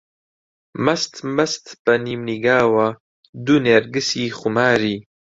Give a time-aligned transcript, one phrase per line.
[0.85, 2.87] مەست مەست بە نیمنیگاوە،
[3.45, 4.97] دوو نێرگسی خوماری